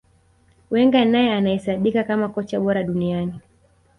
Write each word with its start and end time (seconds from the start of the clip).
Wenger 0.71 1.05
naye 1.05 1.33
anahesabika 1.33 2.03
kama 2.03 2.29
kocha 2.29 2.59
bora 2.59 2.83
duniani 2.83 3.39